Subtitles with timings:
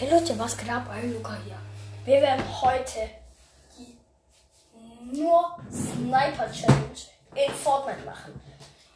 [0.00, 0.86] Hey Leute, was geht ab?
[0.88, 1.58] Euer Luca hier.
[2.04, 3.10] Wir werden heute
[3.76, 3.98] die
[5.18, 7.00] nur Sniper Challenge
[7.34, 8.40] in Fortnite machen.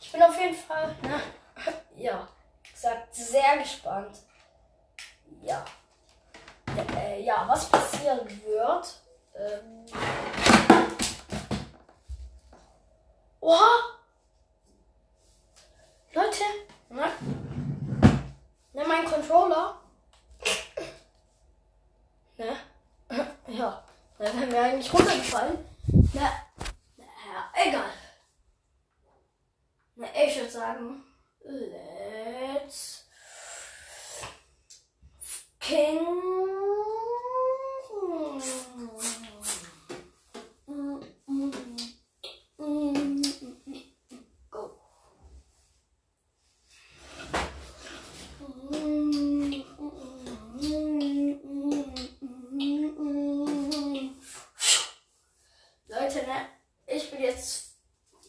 [0.01, 1.21] Ich bin auf jeden Fall, na,
[1.97, 2.29] ja,
[2.73, 4.17] gesagt, sehr gespannt.
[5.43, 5.65] Ja.
[6.77, 9.01] Ja, äh, ja was passieren wird.
[9.35, 9.85] Ähm.
[13.41, 13.71] Oha!
[16.13, 16.45] Leute,
[16.91, 17.09] na,
[18.73, 19.82] na, mein Controller.
[22.37, 22.57] Ne?
[23.49, 23.85] Ja,
[24.19, 25.59] dann wären wir eigentlich runtergefallen.
[26.15, 26.31] Na,
[26.97, 27.91] na ja, egal.
[29.97, 31.05] Na, ich würde sagen,
[31.45, 33.05] let's
[35.61, 36.07] King.
[44.51, 44.71] Go.
[55.87, 56.49] Leute, ne?
[56.87, 57.77] Ich bin jetzt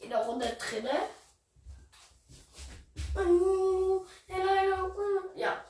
[0.01, 0.91] in der Runde drinne.
[5.35, 5.63] Ja.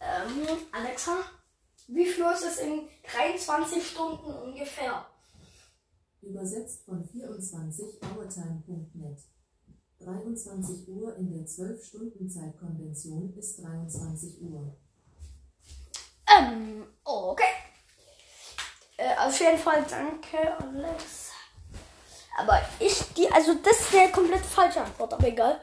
[0.00, 1.16] Ähm, Alexa,
[1.88, 5.06] wie viel Uhr ist es in 23 Stunden ungefähr?
[6.20, 9.18] Übersetzt von 24hourtime.net.
[10.44, 14.76] 23 Uhr in der 12-Stunden-Zeitkonvention ist 23 Uhr.
[16.38, 17.44] Ähm, okay.
[18.96, 21.30] Äh, auf jeden Fall danke, Alex.
[22.38, 25.60] Aber ich, die, also das der komplett falsche Antwort, aber egal.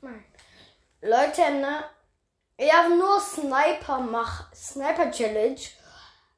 [0.00, 0.24] Nein.
[1.12, 1.84] Leute, ne?
[2.56, 5.60] Ich habe nur Sniper mach Sniper Challenge.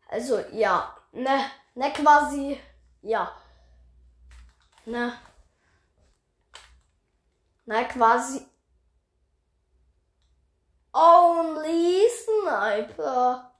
[0.08, 2.60] Also ja, ne, ne quasi,
[3.02, 3.30] ja.
[4.86, 5.12] Ne.
[7.66, 8.48] Ne quasi.
[10.92, 13.52] Only Sniper.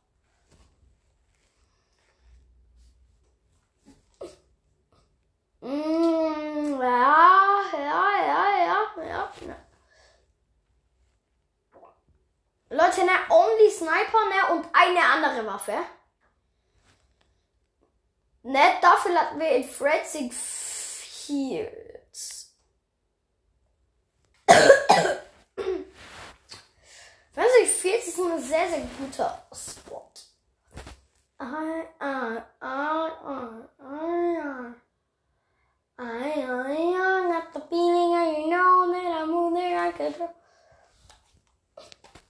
[5.63, 9.33] Mm, ja, ja, ja, ja, ja.
[9.47, 9.64] Ne.
[12.75, 15.77] Leute, ne, Only Sniper, ne, und eine andere Waffe.
[18.43, 21.73] Ne, dafür hatten wir in Fretzig Fields.
[27.33, 30.11] Fretzig Fields ist ein sehr, sehr guter Spot.
[31.41, 34.75] I, I, I, I, I,
[35.97, 39.55] I, I, I got the feeling and you know that I'm moving.
[39.65, 40.44] Mm, a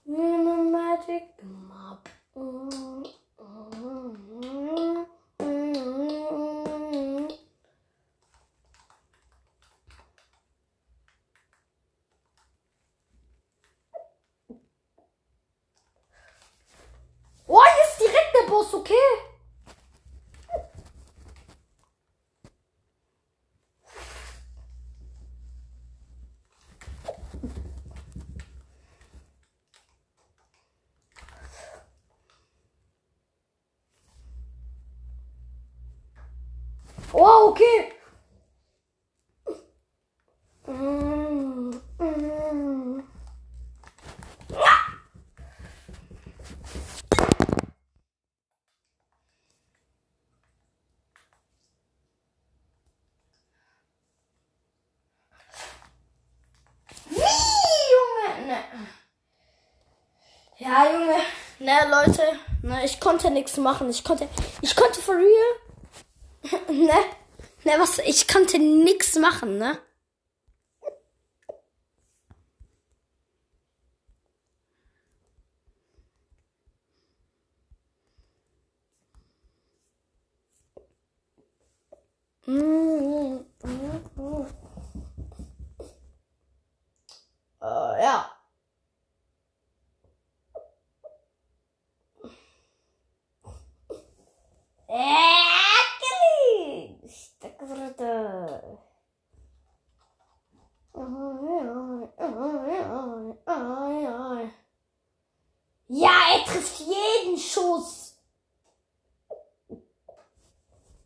[0.05, 1.23] magic
[2.35, 2.85] mm.
[17.47, 18.93] Oh, ist direkt der Boss, okay?
[37.17, 37.93] Oh, okay.
[58.45, 58.57] Ne.
[60.57, 61.15] Ja, Junge.
[61.59, 62.21] Ne, Leute.
[62.61, 63.89] Ne, ich konnte nichts machen.
[63.89, 64.27] Ich konnte,
[64.61, 65.64] ich konnte for real
[66.79, 66.99] ne?
[67.63, 67.99] Ne, was?
[67.99, 69.77] Ich konnte nix machen, ne?
[87.61, 88.31] Äh, ja.
[94.87, 96.35] Ekelig!
[97.09, 98.61] Steckbrüder.
[105.87, 108.17] Ja, er trifft jeden Schuss.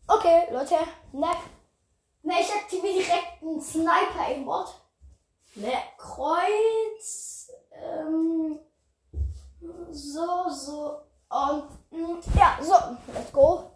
[0.07, 0.75] Okay, Leute,
[1.13, 1.27] ne?
[2.23, 4.73] Ne, ich aktiviere direkt einen Sniper-Aimbot.
[5.55, 7.49] Ne, Kreuz.
[7.71, 8.59] Ähm,
[9.91, 11.01] so, so.
[11.29, 12.73] Und mm, ja, so,
[13.13, 13.71] let's go.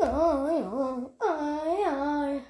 [0.00, 0.62] Ai, ai,
[1.18, 2.42] ai, ai.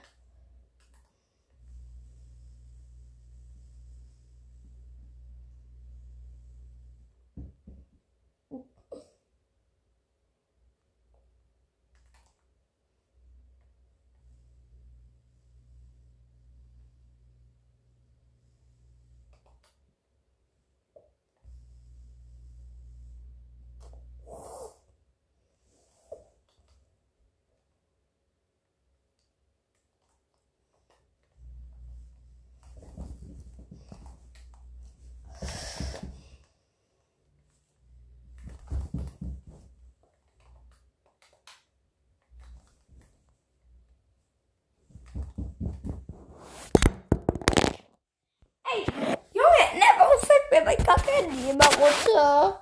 [48.70, 48.84] Ey,
[49.32, 52.60] Junge, ne, warum fällt mir mein Kaffee immer runter?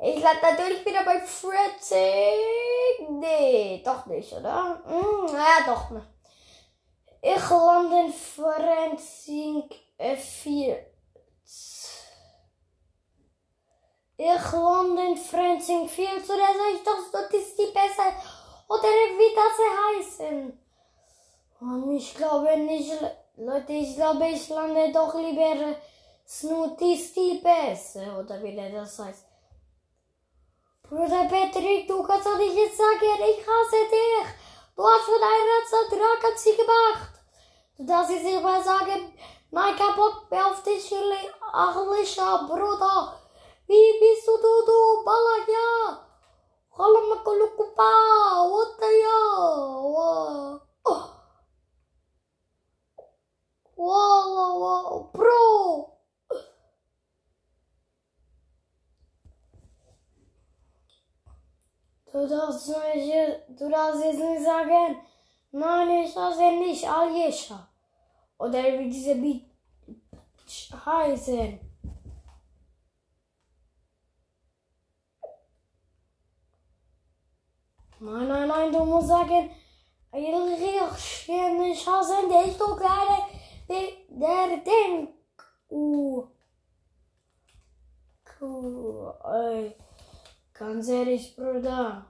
[0.00, 2.00] Ich lande natürlich wieder bei Fritzing.
[3.20, 4.80] Nee, doch nicht, oder?
[4.84, 5.90] Hm, ja, doch.
[5.90, 6.06] Ne.
[7.20, 9.68] Ich lande in Fritzing
[9.98, 10.78] F4.
[14.16, 16.24] Ich lande in Fritzing 4.
[16.24, 16.98] Zu der sag ich doch,
[17.32, 18.12] ist die besser.
[18.68, 19.58] Oder wie das
[20.18, 20.67] heißen.
[21.60, 22.92] Und ich glaube nicht,
[23.36, 25.74] Leute, ich glaube, ich lande doch lieber
[26.26, 28.18] Snooty besser.
[28.20, 29.26] Oder wie der das heißt.
[30.82, 34.26] Bruder Patrick, du kannst doch nicht jetzt sagen, ich hasse dich.
[34.76, 37.12] Du hast von deinem Vertrag an sie gemacht.
[37.78, 39.12] Darfst jetzt nicht mal sagen,
[39.50, 40.92] nein, kein Bock mehr auf dich,
[41.52, 43.14] Achlisha, Bruder.
[43.66, 46.06] Wie bist du, du, du, Balaya?
[46.78, 50.60] Hallo, Makulukupa, what the ya?
[50.84, 51.18] Oh.
[53.78, 55.98] Wow, wow, wow, Bro!
[62.28, 63.14] Du darfst, nicht,
[63.58, 64.98] du darfst jetzt nicht sagen,
[65.50, 67.66] nein, ich hasse nicht Aliesha.
[68.38, 69.44] Oder wie diese Beat
[70.84, 71.58] heißen.
[78.00, 79.50] Nein, nein, nein, du musst sagen,
[80.12, 83.22] ich nicht hasse dich, du kleine,
[84.10, 85.14] der Ding.
[85.70, 86.26] Uh.
[88.38, 89.74] Cool, ey.
[90.52, 92.04] Ganz ehrlich, Bruder.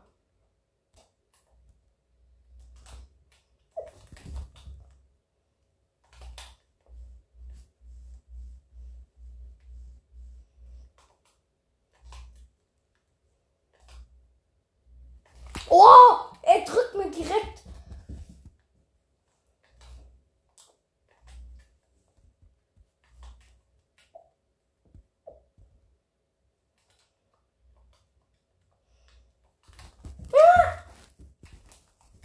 [15.70, 17.62] Oh, er drückt mir direkt.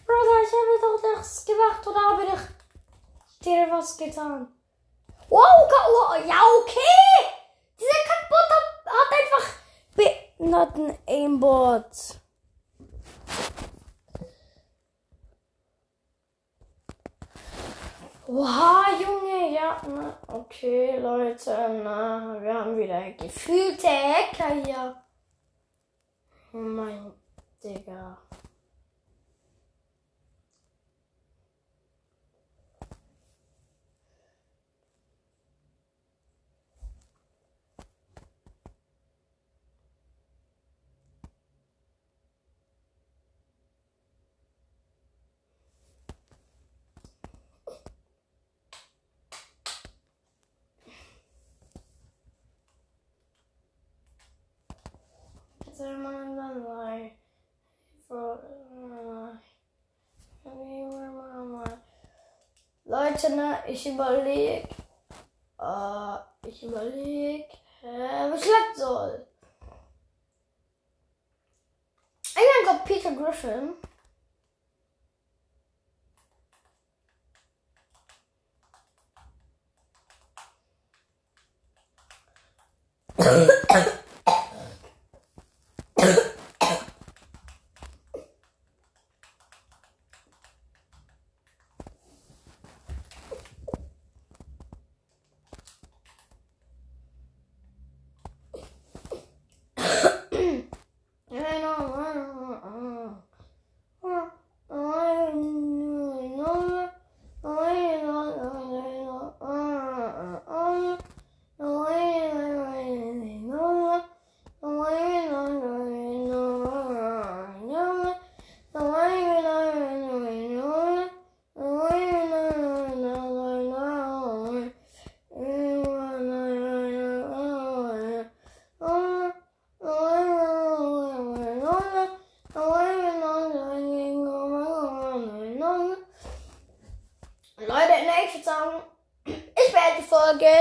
[0.06, 4.48] Bruder, ich habe doch nichts gemacht oder habe ich dir was getan?
[5.30, 7.04] Wow, oh, ja, okay.
[7.78, 9.46] Dieser Kackbot hat, hat einfach
[9.96, 12.22] behinderten Aimbot.
[18.28, 24.96] Oha, Junge, ja, na, okay, Leute, na, wir haben wieder gefühlte Hacker hier.
[26.54, 27.12] Oh mein
[27.62, 28.18] Digga.
[62.86, 64.66] Leute, ne, ich überleg,
[65.60, 67.48] äh, ich überleg,
[67.82, 69.26] äh, was ich soll.
[72.22, 73.74] Ich glaube Peter Griffin.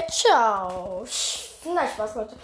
[0.08, 1.04] Ciao.
[1.64, 2.36] Na, Spaß, Leute.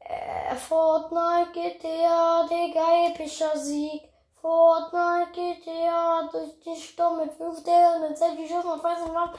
[0.00, 4.02] Äh, Fortnite GTA, Digga, epischer Sieg.
[4.40, 9.04] Fortnite GTA durch die Sturm mit 5 der und dann selbst die Schuss und weiß
[9.04, 9.30] nicht was.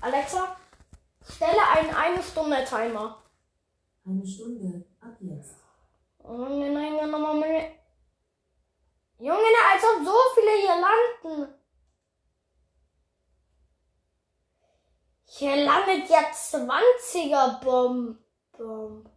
[0.00, 0.56] Alexa,
[1.22, 3.22] stelle einen eine Stunde Timer.
[4.04, 5.67] Eine Stunde ab jetzt.
[6.28, 7.78] Junge, nein, nochmal meine.
[9.18, 11.54] Junge, als ob so viele hier landen.
[15.24, 18.18] Hier landet jetzt 20er Bomb.
[18.56, 19.08] Bomb.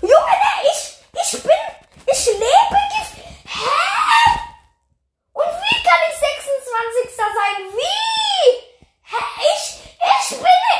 [0.00, 0.82] Junge, ne, ich,
[1.12, 1.64] ich bin,
[2.06, 2.78] ich lebe.
[2.92, 4.40] gef- Hä?
[5.32, 7.16] Und wie kann ich 26.
[7.16, 7.58] sein?
[7.78, 8.46] Wie?
[9.02, 9.22] Hä,
[9.52, 9.64] ich,
[10.00, 10.70] ich bin.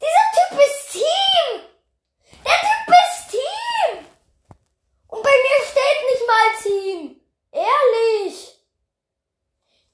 [0.00, 1.46] Dieser Typ ist Team.
[2.44, 4.06] Der Typ ist Team.
[5.08, 7.20] Und bei mir steht nicht mal Team.
[7.52, 8.36] Ehrlich.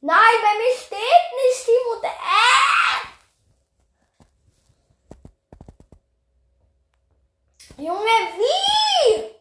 [0.00, 2.10] Nein, bei mir steht nicht Team und äh.
[7.78, 9.34] Junge, wie?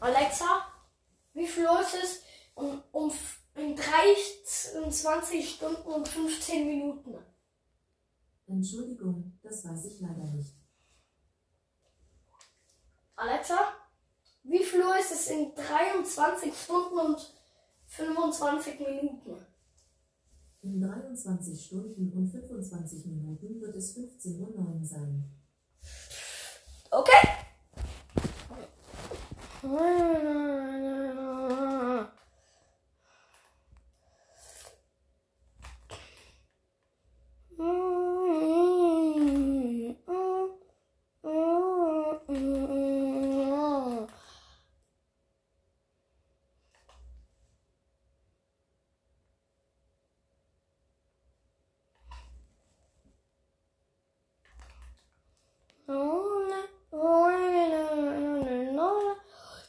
[0.00, 0.66] Alexa,
[1.34, 2.22] wie viel Uhr ist es
[2.54, 7.14] um, um f- in 23 Stunden und 15 Minuten?
[8.46, 10.54] Entschuldigung, das weiß ich leider nicht.
[13.22, 13.56] Alexa,
[14.42, 17.34] wie viel Uhr ist es in 23 Stunden und
[17.86, 19.46] 25 Minuten?
[20.62, 25.24] In 23 Stunden und 25 Minuten wird es 15.09 Uhr sein.
[26.90, 27.42] Okay.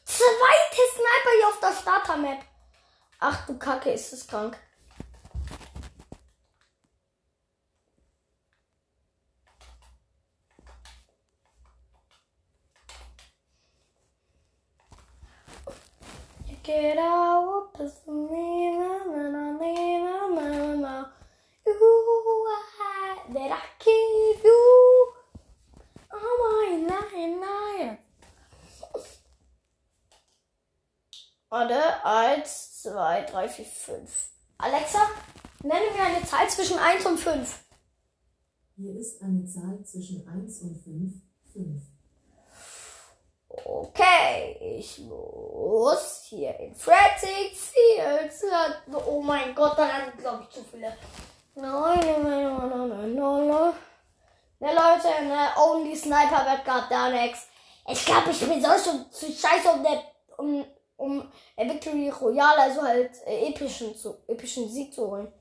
[0.05, 2.39] Zweite Sniper hier auf der Starter-Map.
[3.19, 4.27] Ach du Kacke, ist es.
[16.47, 20.95] You Get out, piss me, na na na na na na na.
[21.65, 25.13] You are that I give you.
[26.11, 27.97] Oh my nine nine.
[31.53, 34.29] Warte, eins, zwei, drei, vier, fünf.
[34.57, 35.07] Alexa,
[35.61, 37.59] nenne mir eine Zahl zwischen 1 und 5.
[38.75, 41.13] Hier ist eine Zahl zwischen 1 und 5,
[41.53, 41.81] 5.
[43.47, 48.43] Okay, ich muss hier in Frantic Fields.
[49.07, 50.97] Oh mein Gott, da landen, glaube ich, zu viele.
[51.55, 53.73] Nein, nein, nein, nein, nein, nein, nein.
[54.59, 57.47] Ne, Leute, ne, Only Sniper wird gerade da nix.
[57.87, 60.03] Ich glaube, ich bin sonst schon zu scheiße, um, der,
[60.37, 60.65] um,
[60.97, 65.31] um Victory Royale, also halt äh, epischen, zu, epischen Sieg zu holen.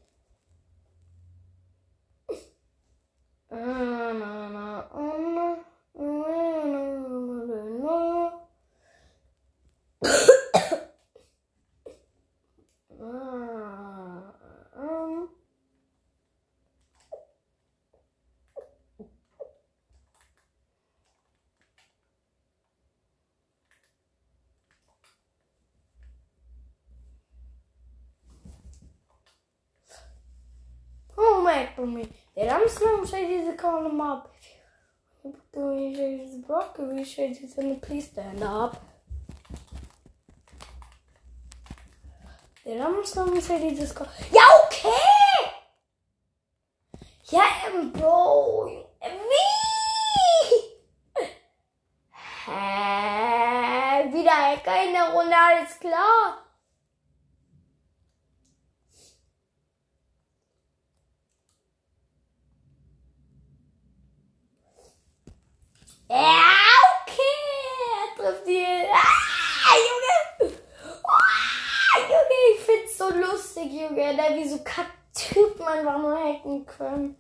[31.83, 32.22] For me.
[32.35, 34.35] That I'm Slim Shady to call him up.
[35.53, 38.83] Doing Shady's broccoli, Shady's gonna please stand up.
[42.65, 44.09] That I'm Slim Shady just call.
[44.33, 45.53] Ja, okay!
[47.31, 48.89] Ja, ähm, Bro.
[49.01, 49.43] Wie?
[52.47, 54.13] Hä?
[54.13, 56.39] Wieder Hacker in der Runde, alles klar.
[66.13, 66.43] Ja,
[67.07, 67.39] okay.
[67.97, 68.67] Er trifft die.
[68.93, 70.55] Ah, Junge.
[71.05, 74.15] Ah, Junge, ich find's so lustig, Junge.
[74.15, 77.17] Da wie so Kacktypen einfach nur hacken können.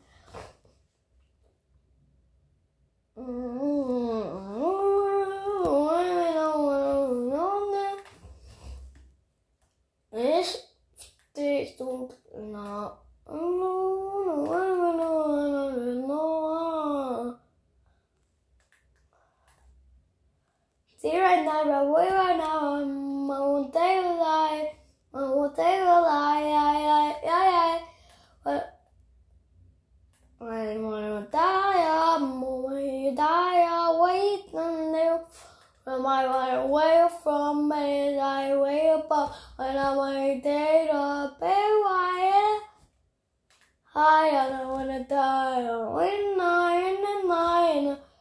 [21.82, 22.82] away right now.
[22.82, 24.72] I'm, I won't take a lie.
[25.14, 26.40] I won't take a lie.
[26.40, 27.78] Yeah, yeah, yeah, yeah.
[28.44, 28.78] But
[30.40, 32.16] I didn't want to die.
[32.16, 35.26] I'm when you die, I wait until
[35.84, 38.18] from I run away from me?
[38.18, 39.10] I way up
[39.56, 42.60] when I'm a dead or beware.
[43.94, 45.62] I don't wanna die.
[45.96, 48.11] When nine and nine.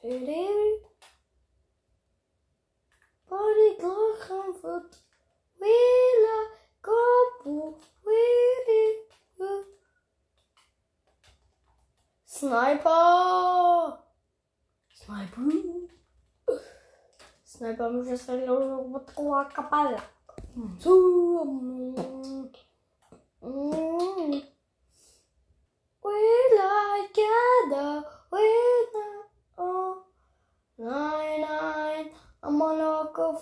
[0.00, 0.78] Today,
[3.28, 4.94] body glow comfort.
[5.60, 6.38] Willa,
[6.80, 8.84] gobble, willy,
[12.24, 13.98] Sniper!
[14.94, 15.52] Sniper!
[17.44, 20.00] Sniper mu się serio odkła kapela.
[26.04, 28.04] Will I gather?
[28.32, 28.77] Will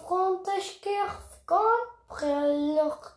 [0.07, 2.25] fronte scherf contre
[2.77, 3.16] leur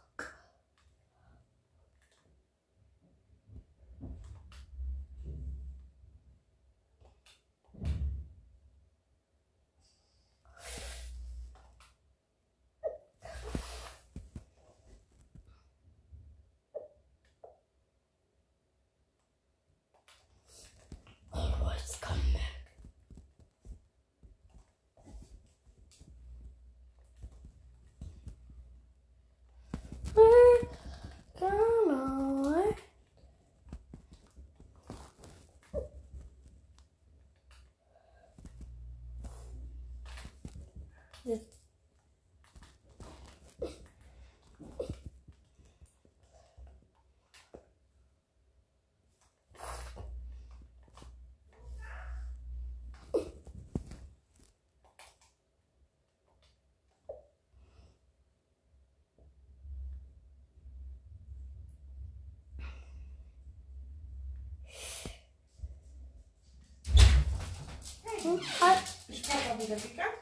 [68.19, 68.79] Halt.
[69.08, 70.13] Ist Papa wieder gegangen?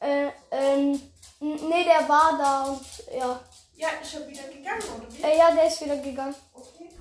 [0.00, 1.00] Äh, ähm,
[1.40, 3.40] nee, der war da und ja.
[3.74, 5.22] Ja, ist er wieder gegangen, oder wie?
[5.22, 6.34] Äh, ja, der ist wieder gegangen.
[6.52, 6.96] Okay.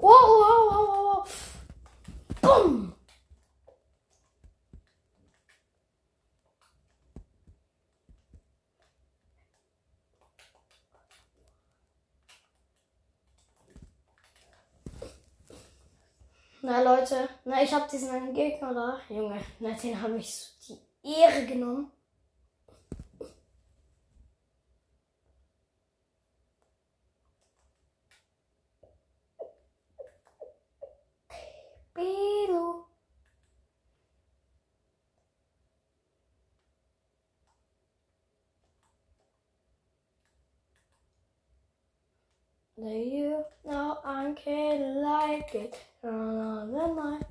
[0.00, 0.08] Wow,
[0.40, 1.26] wow, wow, wow.
[2.40, 2.94] Bumm.
[16.62, 19.00] Na Leute, na ich hab diesen einen Gegner da.
[19.14, 20.78] Junge, na den habe ich die
[21.20, 21.90] Ehre genommen.
[42.80, 45.76] The you know I can't like it.
[46.02, 47.26] Night.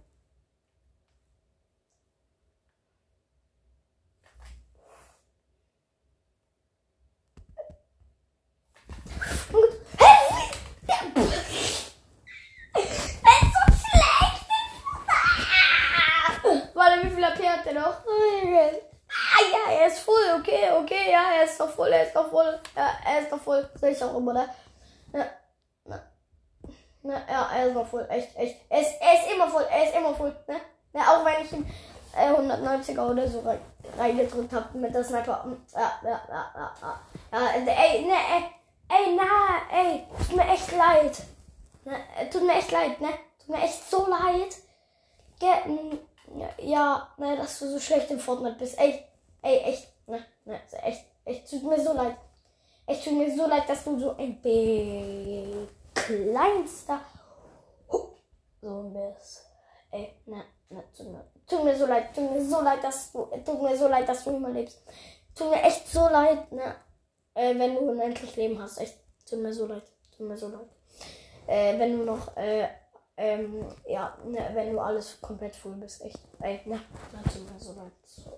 [19.51, 22.59] Ja, er ist voll, okay, okay, ja, er ist doch voll, er ist doch voll,
[22.75, 24.49] ja, er ist doch voll, sehe ich auch immer, ne?
[25.13, 25.25] Ja,
[27.09, 29.83] na, ja, er ist noch voll, echt, echt, er ist, er ist immer voll, er
[29.85, 30.55] ist immer voll, ne?
[30.93, 31.65] Ja, auch wenn ich ihn
[32.15, 33.59] äh, 190er oder so rein,
[33.97, 38.43] reingedrückt habe mit der Sniper, ja, ja, ja, ja, ja, ja, ey, ne, ey,
[38.89, 41.21] ey, na, ey, tut mir echt leid,
[41.85, 41.95] ne,
[42.31, 44.55] tut mir echt leid, ne, tut mir echt so leid,
[45.39, 45.47] Ge
[46.61, 48.77] ja, ne, dass du so schlecht im Fortnite bist.
[48.77, 49.03] Ey,
[49.41, 52.15] ey, echt, ne, ne, echt, echt, tut mir so leid.
[52.85, 54.41] Echt tut mir so leid, dass du so ein
[56.05, 56.99] kleinster
[58.61, 59.45] so bist.
[59.91, 63.25] Ey, ne, ne, tut mir, tut mir so leid, tut mir so leid, dass du,
[63.45, 64.81] tut mir so leid, dass du immer lebst.
[65.35, 66.75] Tut mir echt so leid, ne,
[67.33, 68.77] äh, wenn du unendlich Leben hast.
[68.79, 69.83] Echt, tut mir so leid,
[70.15, 70.67] tut mir so leid.
[71.47, 72.67] Äh, wenn du noch, äh,
[73.17, 76.19] ähm, ja, ne, wenn du alles komplett voll bist, echt.
[76.41, 76.79] Ey, ne,
[77.11, 77.91] das tut mir so leid.
[78.05, 78.37] So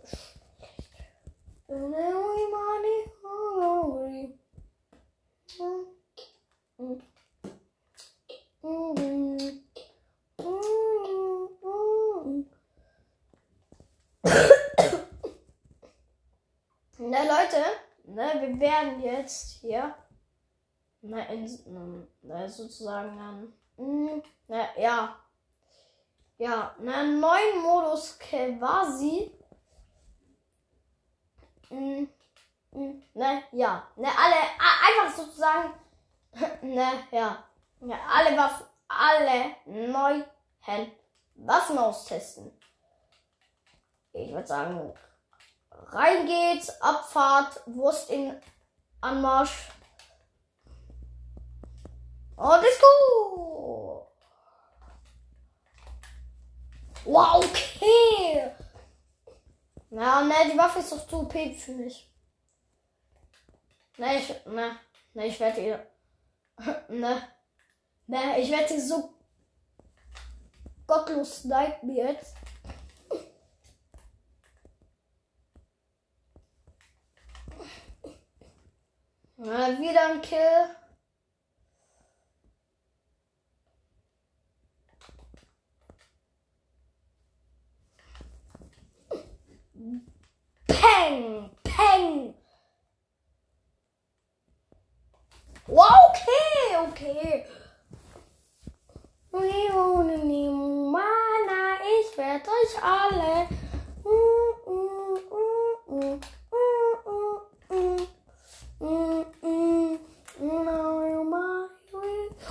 [16.97, 17.63] Na Leute,
[18.04, 19.95] ne, wir werden jetzt hier
[21.02, 25.15] na, in, na, sozusagen dann Mm, na, ja.
[26.38, 29.32] Ja, einen neuen Modus quasi.
[31.69, 32.08] Mm,
[32.71, 33.88] mm, ne, ja.
[33.95, 35.74] Ne, alle, einfach sozusagen.
[36.62, 37.43] ne, ja.
[37.82, 38.00] Ja.
[38.08, 40.26] Alle Waffen, alle neuen
[41.36, 42.52] Waffen austesten.
[44.13, 44.94] Ich würde sagen,
[45.72, 48.39] rein geht's, Abfahrt, Wurst in
[49.00, 49.70] Anmarsch.
[52.38, 54.12] Oh, Disco!
[57.06, 58.52] Wow, okay!
[59.89, 62.10] Na, ne, die Waffe ist doch zu OP für mich.
[63.98, 64.78] Ne, ich, ne,
[65.13, 65.88] ne, ich werde ihr,
[66.89, 67.22] ne,
[68.12, 69.13] ne, ich werde sie so
[70.86, 72.36] gottlos snipen jetzt.
[79.38, 80.76] Na, wieder ein Kill.
[90.67, 91.50] Peng!
[91.63, 92.36] Peng!
[95.67, 97.61] Wow, okay, okay.
[100.91, 103.48] Mana, ich werde euch alle.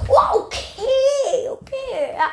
[0.07, 2.31] Wow, okay, okay, ja.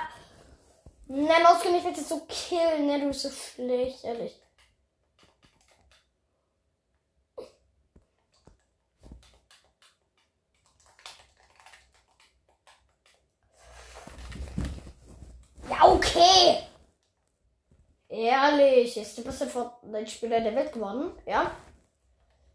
[1.08, 4.40] Nein, Oskar, ich werde dich so killen, ne, du bist so schlecht, ehrlich.
[16.18, 16.64] Okay.
[18.10, 21.12] Ehrlich, ist der beste Fortnite-Spieler der Welt geworden.
[21.26, 21.52] Ja.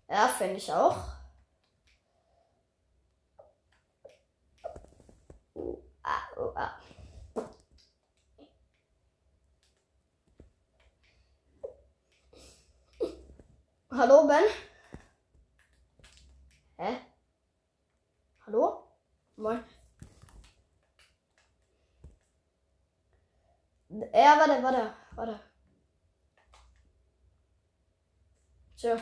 [0.09, 0.97] Ja, finde ich auch.
[5.55, 6.53] Uh, ah, uh.
[13.91, 14.45] Hallo, Ben?
[16.79, 16.97] Hä?
[18.47, 18.89] Hallo?
[19.37, 19.63] Moin.
[23.93, 25.41] Ja, warte, warte, warte.
[28.77, 28.97] Tja.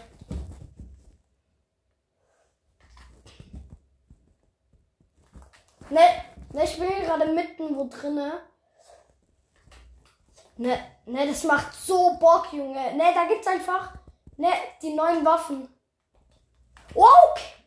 [5.90, 6.00] Ne,
[6.52, 8.40] ne, ich bin gerade mitten wo drinne.
[10.56, 12.94] Ne, ne, das macht so Bock, Junge.
[12.94, 13.94] Ne, da gibt's einfach,
[14.36, 14.48] ne,
[14.82, 15.68] die neuen Waffen.
[16.94, 17.06] Wow!
[17.30, 17.59] okay,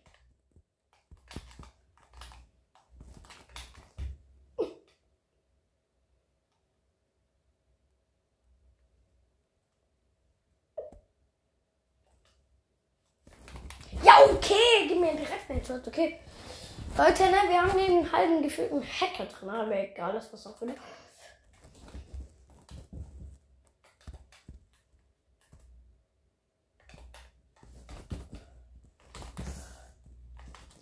[15.73, 16.19] Platz, okay.
[16.95, 20.75] Leute, ne, wir haben den halben gefühlten Hacker drin, aber egal, das was auch wieder.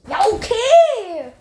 [0.10, 1.32] Ja, okay!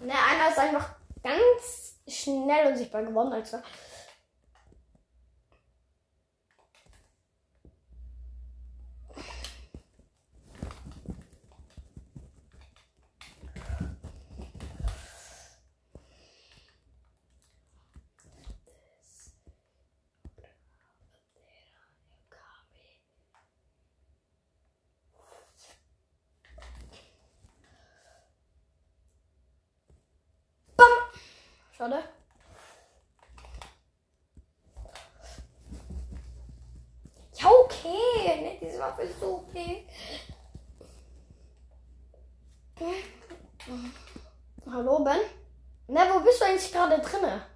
[0.00, 3.62] Ne, einer ist einfach ganz schnell unsichtbar geworden, als er.
[37.34, 38.42] Ja, okay.
[38.42, 39.86] Ne, diese Waffe ist so okay.
[44.68, 45.20] Hallo, Ben?
[45.86, 47.46] Ne, wo bist du eigentlich gerade drinne?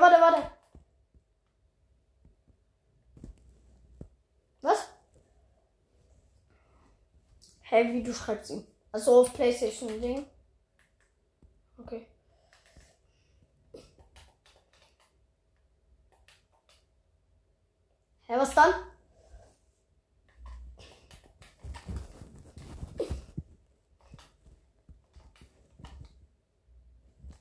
[0.00, 0.50] Warte, warte.
[4.62, 4.88] Was?
[7.62, 8.66] Hä, wie du schreibst ihn?
[8.92, 10.26] Also auf Playstation Ding.
[11.78, 12.06] Okay.
[18.28, 18.74] Hä, was dann?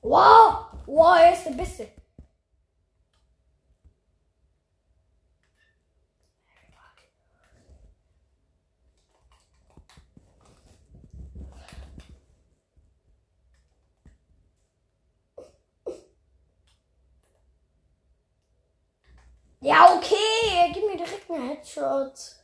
[0.02, 0.67] Wow!
[0.86, 1.91] Wow, er ist der Beste.
[19.60, 20.98] Ja, okay, gib mir
[21.78, 22.36] direkt einen Headshot.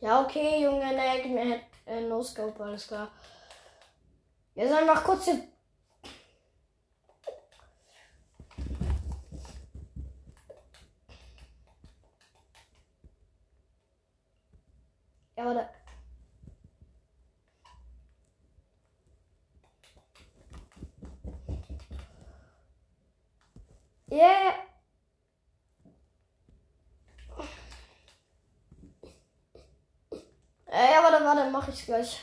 [0.00, 3.10] Ja, okay, Junge, ne, gib mir Head äh, No Scope, alles klar.
[4.56, 5.50] Sollen noch kurz den.
[15.36, 15.70] Ja, warte.
[24.10, 24.70] Yeah.
[30.72, 32.20] Äh, ja, warte, warte, mach ich gleich.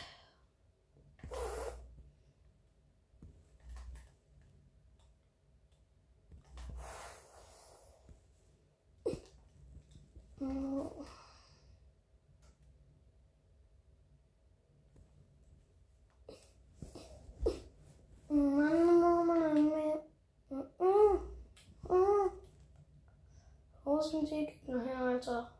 [23.85, 25.51] Rosensieg, nachher, Alter.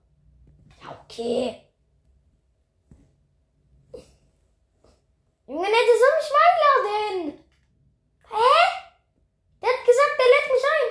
[0.82, 1.68] Ja, okay.
[5.48, 7.46] Junge, ne, der soll mich mal einladen.
[8.30, 8.54] Hä?
[9.62, 10.90] Der hat gesagt, der lädt mich ein.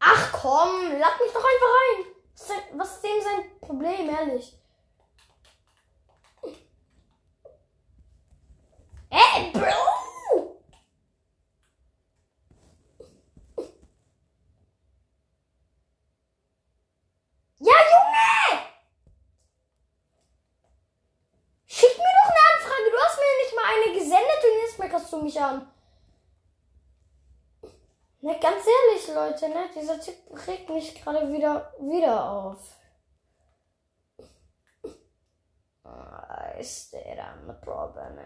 [0.00, 2.06] Ach komm, lad mich doch einfach ein.
[2.34, 4.56] Was ist, denn- was ist dem sein Problem, ehrlich?
[9.10, 10.56] Ey, Bro!
[17.58, 18.60] Ja, Junge!
[21.66, 22.90] Schick mir doch eine Anfrage.
[22.90, 25.70] Du hast mir nicht mal eine gesendet und jetzt meckerst du mich an.
[28.22, 29.68] Ne, ganz ehrlich, Leute, ne?
[29.74, 30.14] Dieser Typ
[30.46, 32.76] regt mich gerade wieder, wieder auf.
[35.84, 38.18] Ah, Is there a problem?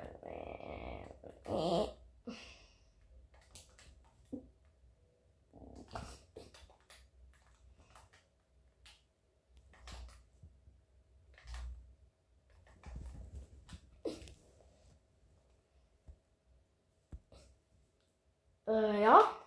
[18.66, 19.43] Äh, ja.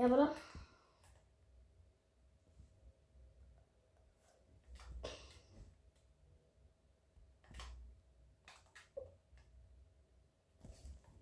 [0.00, 0.34] Ja, oder?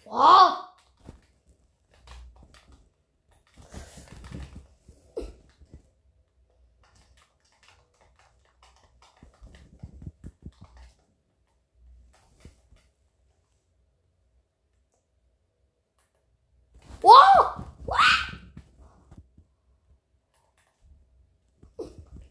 [0.05, 0.58] Wow!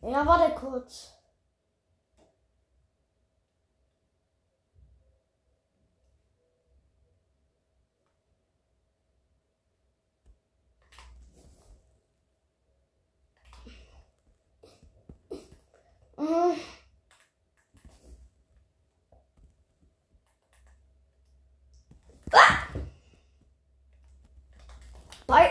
[0.01, 1.13] Ja, warte kurz.
[16.17, 16.55] Ah!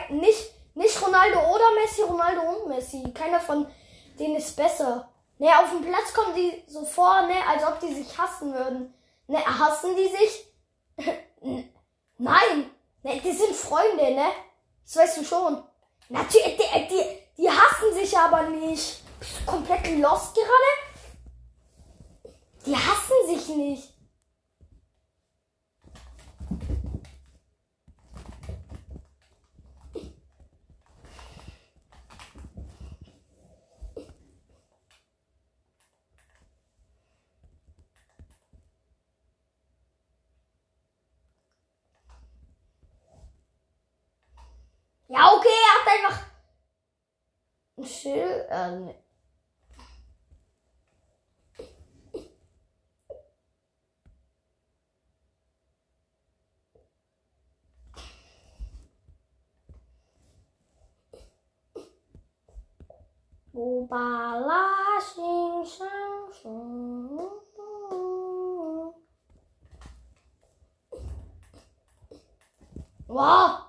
[0.09, 3.13] Nicht, nicht Ronaldo oder Messi, Ronaldo und Messi.
[3.13, 3.67] Keiner von
[4.19, 5.09] denen ist besser.
[5.39, 8.95] Ne, auf dem Platz kommen die so vor, ne, als ob die sich hassen würden.
[9.27, 10.47] Ne, hassen die sich?
[12.19, 12.71] Nein.
[13.03, 14.29] Ne, die sind Freunde, ne?
[14.85, 15.63] Das weißt du schon.
[16.09, 19.03] Natürlich, die, die, die hassen sich aber nicht.
[19.19, 20.73] Bist du komplett lost gerade?
[22.65, 23.96] Die hassen sich nicht.
[48.49, 48.95] 嗯。
[63.53, 65.89] 不把那心上
[66.31, 66.63] 锁，
[73.07, 73.66] 我。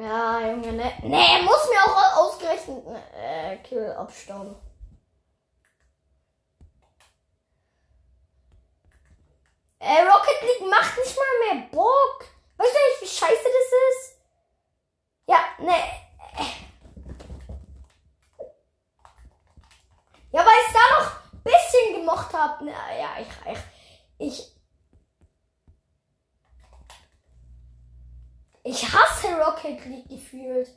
[0.00, 0.94] Ja, Junge, ne.
[1.02, 2.82] Ne, er muss mir auch ausgerechnet
[3.14, 4.56] äh, Kill abstauben.
[9.78, 12.24] Äh, Rocket League macht nicht mal mehr Bock.
[12.56, 14.22] Weißt du nicht, wie scheiße das ist?
[15.26, 15.76] Ja, ne.
[20.32, 22.64] Ja, weil ich da noch ein bisschen gemocht habe.
[22.64, 23.58] Ja, ich,
[24.18, 24.60] ich, ich,
[28.62, 28.92] Ich
[29.78, 30.68] League gefühlt.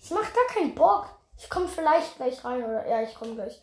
[0.00, 1.08] Es macht gar keinen Bock.
[1.36, 3.60] Ich komme vielleicht gleich rein oder ja, ich komme gleich.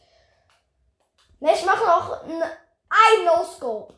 [1.39, 3.93] Ne, ich mache noch ein, ein No-Scope.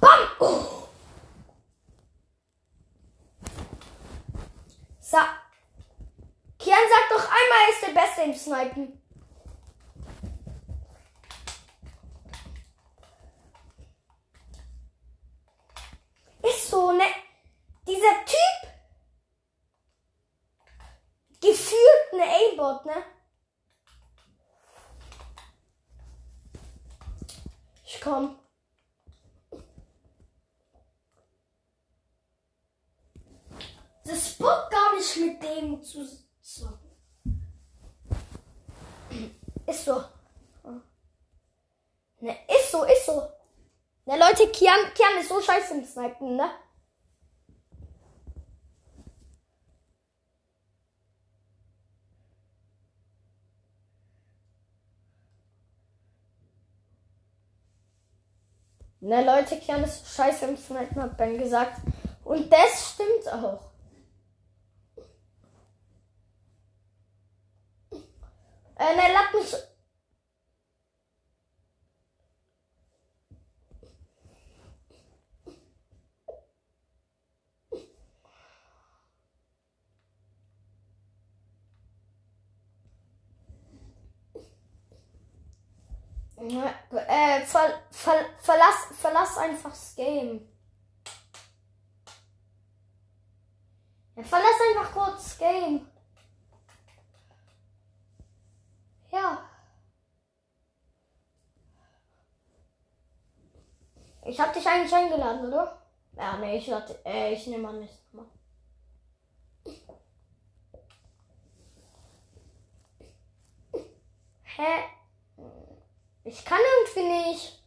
[0.00, 0.28] Bam!
[0.40, 0.88] Oh.
[5.00, 5.16] So.
[6.58, 9.02] Kian sagt doch einmal, er ist der Beste im Snipen.
[16.42, 17.04] Ist so, ne?
[17.86, 18.68] Dieser Typ
[21.40, 23.04] gefühlt eine Aimbot, ne?
[27.84, 28.38] Ich komm.
[34.04, 36.06] Das Bock gar nicht mit dem zu
[36.40, 36.90] zocken.
[39.66, 40.04] Ist so.
[42.20, 43.28] Ne, ist so, ist so.
[44.06, 46.50] Ne, Leute, Kian, Kian ist so scheiße im Snipen, ne?
[59.00, 61.80] Ne, Leute, Kian ist scheiße im Snipen, hat Ben gesagt.
[62.24, 63.67] Und das stimmt auch.
[68.78, 69.68] Äh, ne, lass mich
[86.40, 90.48] Äh, ver, ver, verlass, verlass einfach das Game.
[94.16, 95.86] Ja, verlass einfach kurz das Game.
[99.10, 99.48] Ja.
[104.24, 105.82] Ich hab dich eigentlich eingeladen, oder?
[106.16, 108.26] Ja, nee, ich lade, äh, ich nehme an nicht mal.
[114.42, 114.84] Hä?
[116.24, 117.62] Ich kann irgendwie nicht.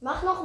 [0.00, 0.44] Mach noch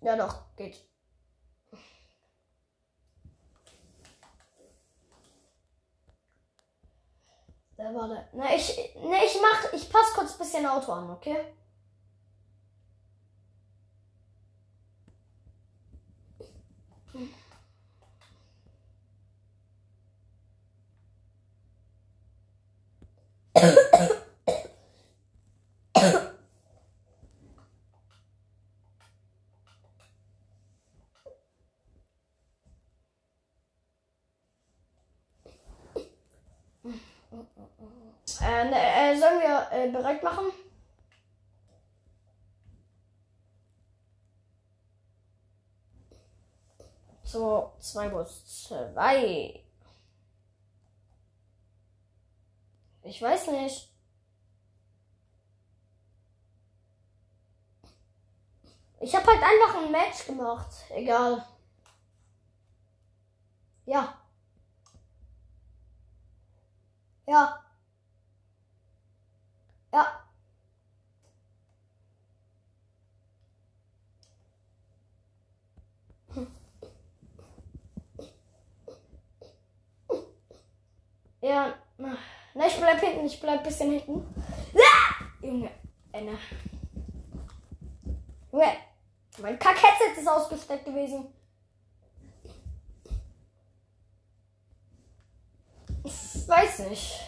[0.00, 0.84] Ja, doch, geht.
[7.76, 8.28] Ja, warte.
[8.32, 11.36] Na, ich, ne, ich mach, ich pass kurz ein bisschen Auto an, okay?
[17.12, 17.34] Hm.
[38.58, 40.46] Äh, ne, äh, sollen wir äh, bereit machen?
[47.22, 49.62] So, 2 plus 2.
[53.02, 53.92] Ich weiß nicht.
[59.00, 60.72] Ich habe halt einfach ein Match gemacht.
[60.90, 61.46] Egal.
[63.86, 64.18] Ja.
[67.26, 67.67] Ja.
[69.92, 70.24] Ja.
[81.40, 82.16] Ja, na,
[82.66, 84.34] ich bleib hinten, ich bleib bisschen hinten.
[84.74, 85.24] Ah!
[85.40, 85.70] Junge,
[86.12, 86.36] Enne.
[88.50, 88.76] Junge,
[89.40, 91.32] mein Kack-Headset ist ausgesteckt gewesen.
[96.02, 97.20] Ich weiß nicht.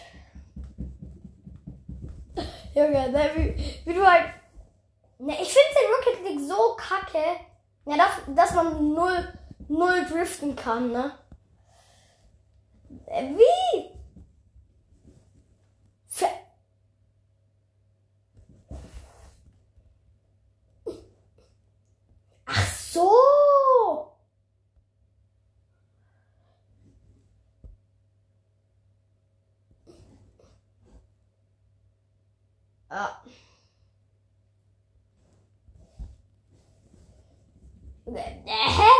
[2.73, 4.33] Junge, ne, wie, wie du halt.
[5.19, 7.23] Ne, ich finde den Rocket League so kacke.
[7.85, 9.33] Ja, dass, dass man null,
[9.67, 11.11] null driften kann, ne?
[13.07, 13.89] Äh, Wie?
[16.07, 16.29] Ver
[22.45, 24.10] Ach so.
[32.93, 33.23] Ah.
[38.05, 38.91] Hä?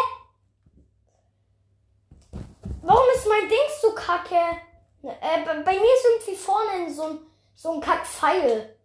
[2.81, 4.35] Warum ist mein Ding so kacke?
[5.03, 7.19] Äh, bei mir ist irgendwie vorne so ein,
[7.55, 8.77] so ein Kackpfeil.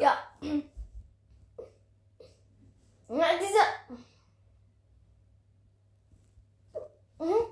[0.00, 0.16] ja.
[3.08, 3.66] Ja, dieser.
[7.18, 7.46] Mhm.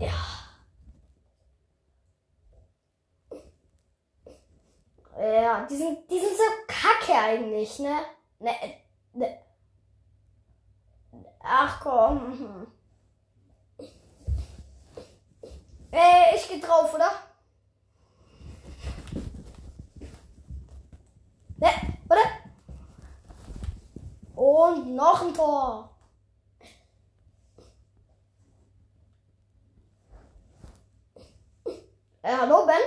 [0.00, 0.12] Ja.
[5.70, 8.00] Die sind, die sind so kacke eigentlich, ne?
[8.38, 8.52] Ne,
[9.12, 9.38] ne.
[11.40, 12.66] Ach komm.
[15.92, 17.10] Äh, ich geh drauf, oder?
[21.58, 21.70] Ne,
[22.08, 22.26] oder?
[24.34, 25.90] Und noch ein Tor.
[32.22, 32.80] Äh, hallo, Ben?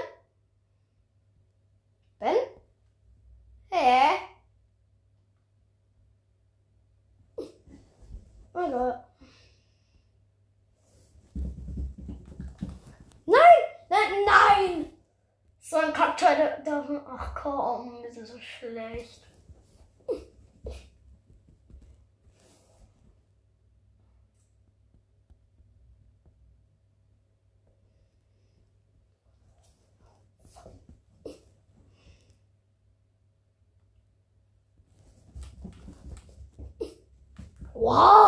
[2.19, 2.56] Ben?
[3.71, 4.19] Hä?
[8.53, 8.95] Oh Gott.
[13.25, 13.63] Nein!
[13.89, 14.93] Nein, nein!
[15.59, 16.87] So ein Kackteil da.
[17.07, 19.26] Ach komm, wir sind so schlecht.
[37.87, 38.26] Wow!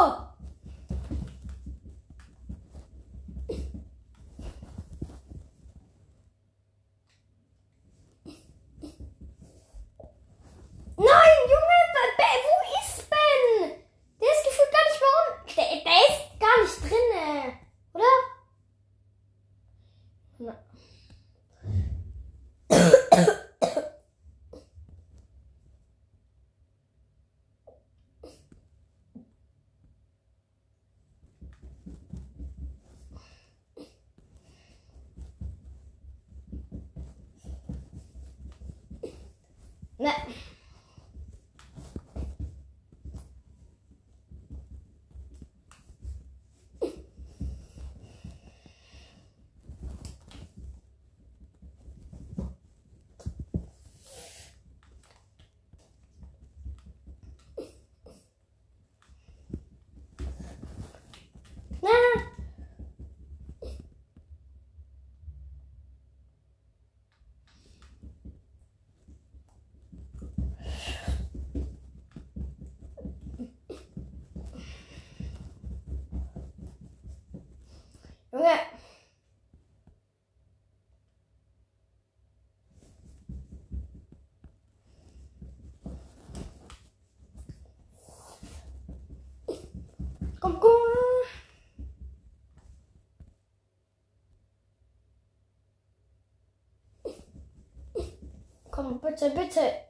[99.19, 99.88] Bitte, bitte.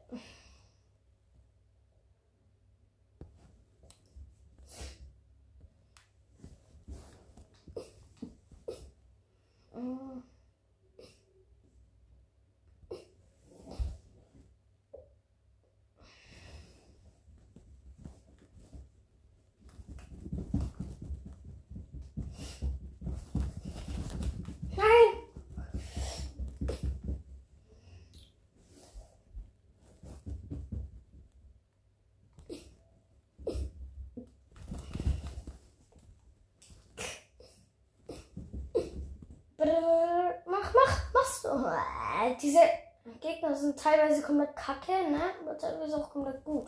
[40.73, 41.49] Mach, mach, machst du.
[41.49, 42.59] Äh, Diese
[43.19, 45.21] Gegner sind teilweise komplett kacke, ne?
[45.41, 46.67] Aber teilweise auch komplett gut.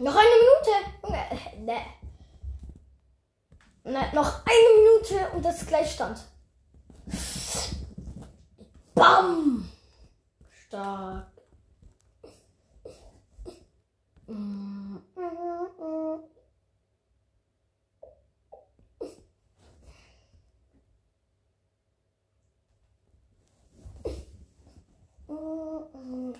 [0.00, 0.72] Noch eine Minute.
[1.12, 1.80] Äh, ne.
[3.82, 6.20] Ne, noch eine Minute und das Gleichstand.
[8.94, 9.68] Bam!
[10.66, 11.26] Stark.
[14.28, 16.20] Mm, mm, mm.
[25.28, 26.34] Mm, mm.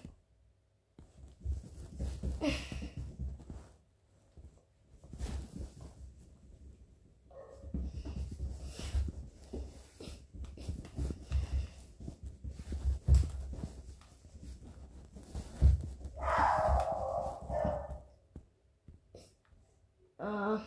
[20.19, 20.59] Äh.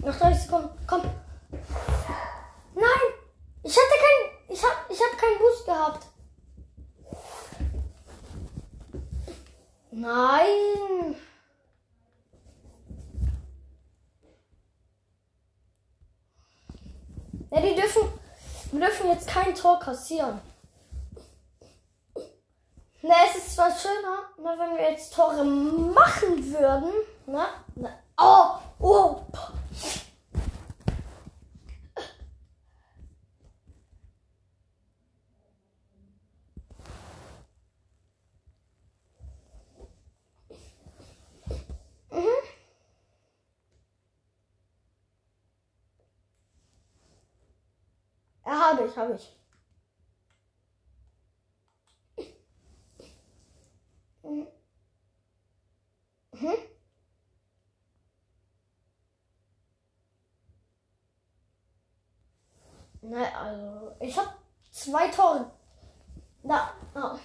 [0.00, 0.68] Noch 30 Sekunden.
[0.86, 1.02] Komm.
[2.74, 3.06] Nein!
[3.62, 4.38] Ich hatte keinen.
[4.50, 6.06] Ich hab, ich hab keinen Boost gehabt.
[9.90, 11.16] Nein!
[17.50, 18.02] Ja, die dürfen.
[18.70, 20.40] Wir dürfen jetzt kein Tor kassieren.
[23.02, 26.92] Ne, es ist zwar schöner, ne, wenn wir jetzt Tore machen würden.
[27.26, 27.46] Ne?
[27.76, 27.98] ne.
[28.18, 29.20] Oh, oh.
[42.10, 42.48] Mhm.
[48.44, 49.38] Habe ich, habe ich.
[56.40, 56.68] Mhm.
[63.08, 64.28] Ne, also, ich habe
[64.70, 65.50] zwei Tore.
[66.42, 67.18] Da, oh.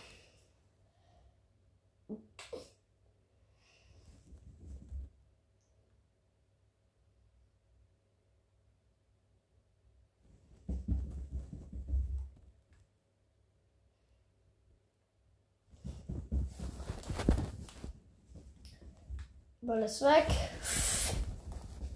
[19.61, 20.27] Ball ist weg.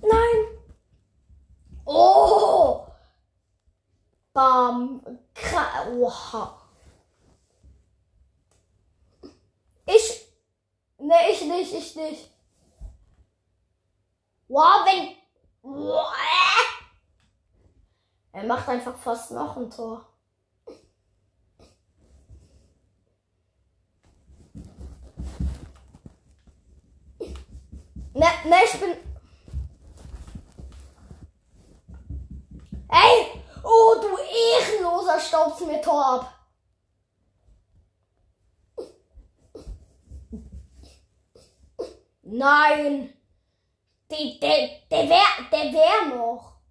[0.01, 0.57] Nein!
[1.85, 2.85] Oh!
[4.33, 5.01] Bam!
[5.33, 6.55] Kra Oha!
[9.85, 10.27] Ich.
[10.99, 12.31] Ne, ich nicht, ich nicht.
[14.47, 15.15] Wow, wenn.
[18.31, 20.07] Er macht einfach fast noch ein Tor.
[28.13, 28.97] Ne, ne, ich bin.
[32.89, 33.36] Ey!
[33.69, 36.33] Oh, du Ehrenloser, staubst mir Tor ab.
[42.21, 43.13] Nein.
[44.09, 46.61] Der, der, der wäre der wär noch.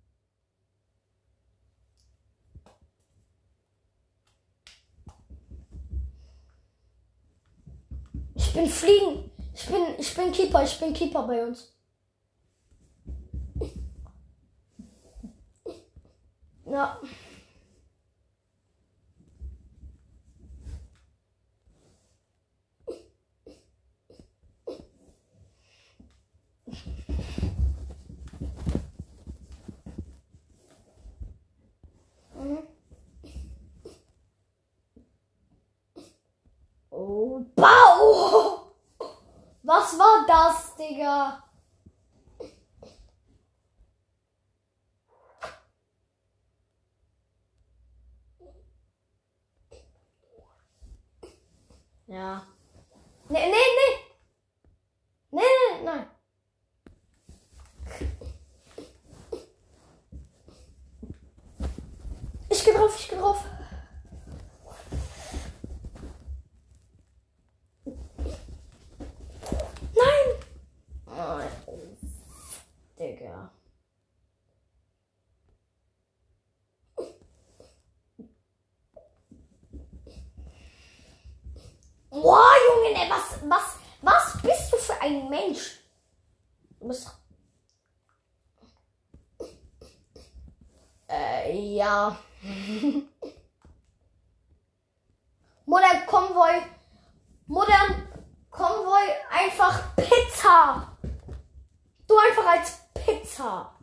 [8.35, 9.31] Ich bin Fliegen.
[9.53, 10.63] Ich bin, ich bin Keeper.
[10.63, 11.76] Ich bin Keeper bei uns.
[16.67, 17.01] Ja.
[36.91, 38.73] Oh, Bau!
[39.63, 41.46] Was war das, Digga?
[52.17, 52.43] Ja.
[53.29, 53.97] Nee, nee, nee.
[55.31, 56.09] Nee, nee, nein.
[82.87, 85.81] Junge, ey, was, was, was bist du für ein Mensch?
[86.79, 87.11] Du bist.
[91.09, 92.17] Äh, ja.
[95.67, 96.63] Modern Konvoi.
[97.47, 98.09] Modern
[98.51, 100.97] Konvoi einfach Pizza.
[102.07, 103.76] Du einfach als Pizza.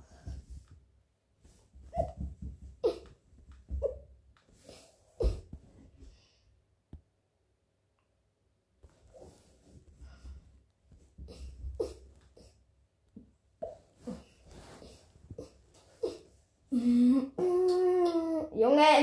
[16.84, 17.32] Junge,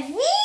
[0.06, 0.39] wie?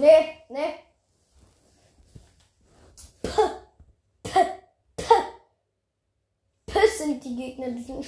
[0.00, 0.74] Nee, nee.
[3.22, 3.28] P,
[4.22, 4.30] p,
[4.96, 5.04] p.
[6.64, 8.06] P sind die Gegner, die sind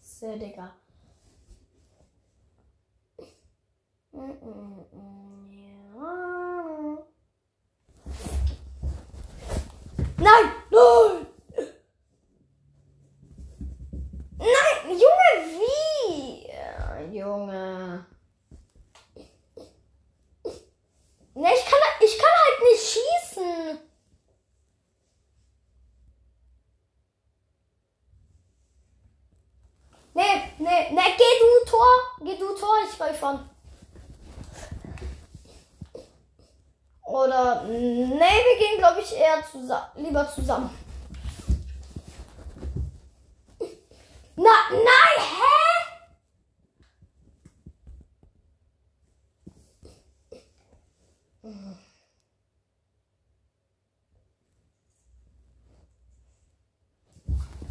[0.00, 0.74] sehr dicker.
[4.10, 5.48] Mm, mm, mm,
[10.18, 10.52] nein!
[10.70, 11.23] Nein!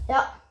[0.08, 0.43] Ja.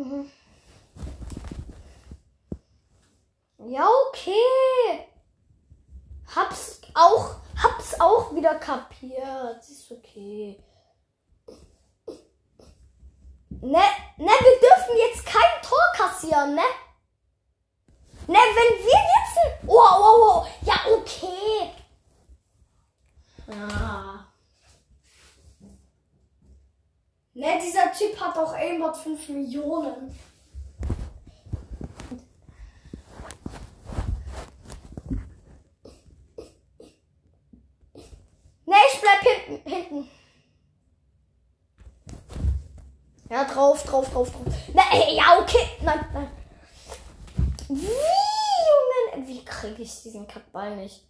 [0.00, 0.30] Mhm.
[3.58, 5.06] Ja, okay.
[6.34, 9.58] Hab's auch, hab's auch wieder kapiert.
[9.58, 10.58] Ist okay.
[13.50, 13.82] Ne,
[14.16, 16.62] ne, wir dürfen jetzt kein Tor kassieren, ne?
[18.26, 19.66] Ne, wenn wir jetzt.
[19.66, 20.46] Oh, oh, oh.
[20.62, 21.72] Ja, okay.
[23.50, 24.09] Ah.
[27.40, 30.14] Ne, dieser Typ hat auch Aimbot 5 Millionen.
[38.66, 39.70] Ne, ich bleib hinten.
[39.70, 40.10] hinten.
[43.30, 44.54] Ja, drauf, drauf, drauf, drauf.
[44.74, 45.66] Na, ey, ja, okay.
[45.80, 46.30] Nein, nein.
[47.68, 47.86] Wie,
[49.16, 49.26] Junge?
[49.26, 51.06] Wie kriege ich diesen Kackball nicht?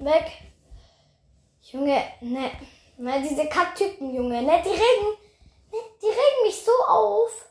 [0.00, 0.32] Weg.
[1.62, 2.50] Junge, ne.
[2.96, 5.16] Ne, diese Kacktypen, Junge, ne, die regen.
[5.72, 7.46] Ne, die regen mich so auf.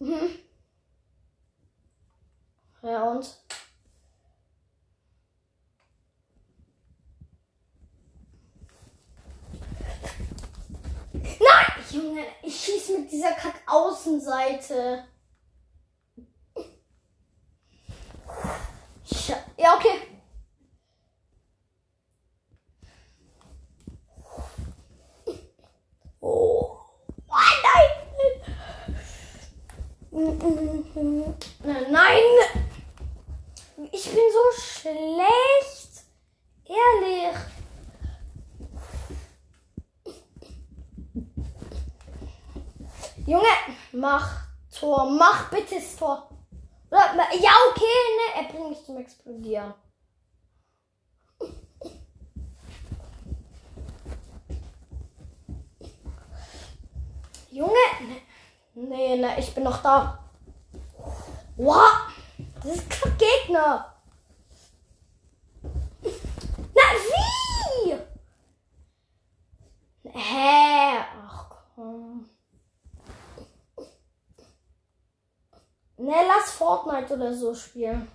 [0.00, 0.30] Mhm.
[2.82, 3.26] Ja und?
[11.12, 11.84] Nein!
[11.90, 15.04] Junge, ich schieß mit dieser Kack-Außenseite.
[19.04, 20.00] Scha- Ja, okay.
[26.20, 26.78] Oh.
[30.12, 30.15] Oh,
[31.90, 32.22] nein!
[33.92, 36.04] Ich bin so schlecht.
[36.64, 37.36] Ehrlich.
[43.26, 43.44] Junge,
[43.92, 44.46] mach
[44.78, 45.10] Tor.
[45.10, 46.28] Mach bitte das Tor.
[46.90, 47.84] Ja, okay,
[48.16, 48.42] ne?
[48.42, 49.74] Er bringt mich zum Explodieren.
[57.50, 57.72] Junge,
[58.02, 58.20] ne,
[58.74, 60.18] nee, ne, ich bin noch da.
[61.56, 62.12] Wow,
[62.62, 63.94] das ist kein Gegner.
[66.02, 67.96] Na, wie?
[70.10, 71.04] Hä?
[71.24, 72.28] Ach komm.
[75.96, 78.10] Ne, lass Fortnite oder so spielen.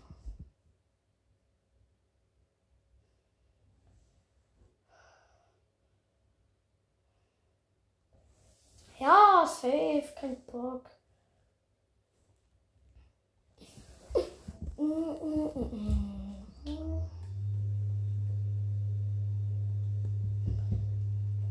[8.99, 10.91] Ja, safe, kein Bock.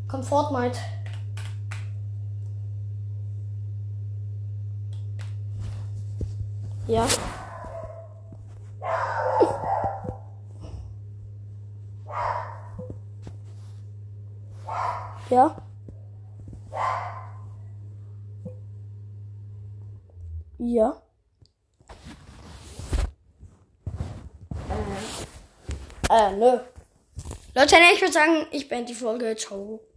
[0.09, 0.79] Komm, Fortnite.
[6.87, 7.09] Ja.
[15.31, 15.57] Ja.
[20.59, 21.03] Ja.
[26.09, 26.59] Äh, nö.
[27.55, 29.35] Leute, ich würde sagen, ich beende die Folge.
[29.37, 29.81] Ciao.